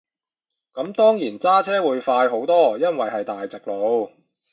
[0.73, 4.09] 咁當然揸車會快好多，因為係大直路